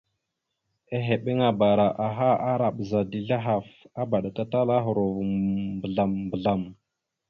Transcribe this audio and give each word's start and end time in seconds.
Ehebeŋabara 0.97 1.87
aha 2.05 2.29
ara 2.51 2.67
bəza 2.75 3.01
dezl 3.11 3.31
ahaf, 3.37 3.67
abaɗakatalara 4.01 4.75
ohərov 4.81 5.15
mbəzlam- 5.75 6.21
mbəzlam. 6.27 6.61